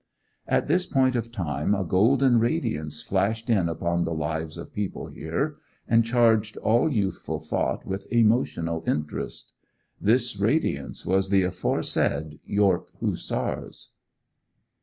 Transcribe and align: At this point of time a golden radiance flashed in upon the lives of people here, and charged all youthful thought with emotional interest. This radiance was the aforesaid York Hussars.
At 0.47 0.65
this 0.65 0.87
point 0.87 1.15
of 1.15 1.31
time 1.31 1.75
a 1.75 1.83
golden 1.85 2.39
radiance 2.39 3.03
flashed 3.03 3.51
in 3.51 3.69
upon 3.69 4.03
the 4.03 4.15
lives 4.15 4.57
of 4.57 4.73
people 4.73 5.05
here, 5.09 5.57
and 5.87 6.03
charged 6.03 6.57
all 6.57 6.91
youthful 6.91 7.39
thought 7.39 7.85
with 7.85 8.11
emotional 8.11 8.83
interest. 8.87 9.53
This 10.01 10.39
radiance 10.39 11.05
was 11.05 11.29
the 11.29 11.43
aforesaid 11.43 12.39
York 12.43 12.89
Hussars. 12.99 13.91